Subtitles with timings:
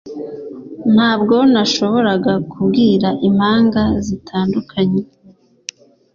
[0.93, 5.01] Ntabwo nashoboraga kubwira impanga zitandukanye